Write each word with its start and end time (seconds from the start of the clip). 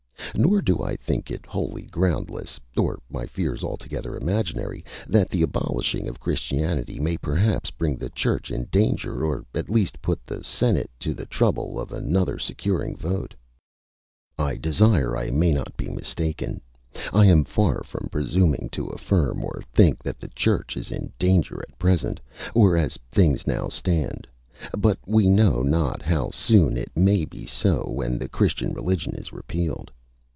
Nor 0.33 0.61
do 0.61 0.81
I 0.81 0.95
think 0.95 1.29
it 1.29 1.45
wholly 1.45 1.83
groundless, 1.83 2.57
or 2.77 2.99
my 3.09 3.25
fears 3.25 3.65
altogether 3.65 4.15
imaginary, 4.15 4.83
that 5.05 5.29
the 5.29 5.41
abolishing 5.41 6.07
of 6.07 6.21
Christianity 6.21 7.01
may 7.01 7.17
perhaps 7.17 7.69
bring 7.69 7.97
the 7.97 8.09
Church 8.09 8.49
in 8.49 8.63
danger, 8.71 9.25
or 9.25 9.45
at 9.53 9.69
least 9.69 10.01
put 10.01 10.25
the 10.25 10.41
Senate 10.41 10.89
to 11.01 11.13
the 11.13 11.25
trouble 11.25 11.77
of 11.77 11.91
another 11.91 12.39
securing 12.39 12.95
vote. 12.95 13.35
I 14.37 14.55
desire 14.55 15.17
I 15.17 15.31
may 15.31 15.51
not 15.51 15.75
be 15.75 15.89
mistaken; 15.89 16.61
I 17.11 17.25
am 17.25 17.43
far 17.43 17.83
from 17.83 18.07
presuming 18.09 18.69
to 18.71 18.87
affirm 18.87 19.43
or 19.43 19.61
think 19.73 20.01
that 20.01 20.17
the 20.17 20.29
Church 20.29 20.77
is 20.77 20.91
in 20.91 21.11
danger 21.19 21.59
at 21.61 21.77
present, 21.77 22.21
or 22.55 22.77
as 22.77 22.97
things 23.11 23.45
now 23.45 23.67
stand; 23.67 24.25
but 24.77 24.97
we 25.05 25.27
know 25.27 25.61
not 25.61 26.01
how 26.01 26.31
soon 26.31 26.77
it 26.77 26.91
may 26.95 27.25
be 27.25 27.45
so 27.45 27.83
when 27.89 28.17
the 28.17 28.29
Christian 28.29 28.73
religion 28.73 29.13
is 29.15 29.33
repealed. 29.33 29.91